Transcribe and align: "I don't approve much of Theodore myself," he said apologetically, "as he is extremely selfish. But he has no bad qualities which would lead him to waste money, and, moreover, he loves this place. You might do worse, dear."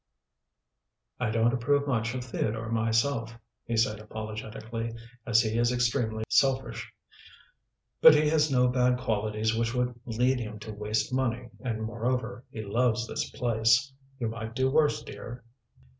"I 1.19 1.29
don't 1.29 1.53
approve 1.53 1.85
much 1.87 2.15
of 2.15 2.23
Theodore 2.23 2.69
myself," 2.71 3.37
he 3.65 3.77
said 3.77 3.99
apologetically, 3.99 4.95
"as 5.27 5.41
he 5.41 5.59
is 5.59 5.71
extremely 5.71 6.23
selfish. 6.27 6.91
But 8.01 8.15
he 8.15 8.27
has 8.29 8.49
no 8.49 8.67
bad 8.67 8.97
qualities 8.97 9.55
which 9.55 9.75
would 9.75 9.93
lead 10.07 10.39
him 10.39 10.57
to 10.61 10.73
waste 10.73 11.13
money, 11.13 11.51
and, 11.63 11.83
moreover, 11.83 12.43
he 12.49 12.63
loves 12.63 13.07
this 13.07 13.29
place. 13.29 13.93
You 14.19 14.29
might 14.29 14.55
do 14.55 14.71
worse, 14.71 15.03
dear." 15.03 15.43